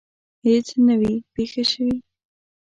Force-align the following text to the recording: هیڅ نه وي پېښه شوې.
هیڅ 0.45 0.67
نه 0.87 0.95
وي 0.99 1.13
پېښه 1.35 1.63
شوې. 1.71 1.95